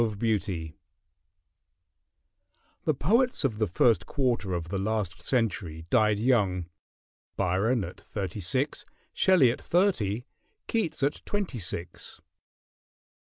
[0.01, 0.71] ]The
[2.97, 6.67] poets of the first quarter of the last century died young:
[7.35, 8.83] Byron at thirty six,
[9.13, 10.25] Shelley at thirty,
[10.65, 12.19] Keats at twenty six.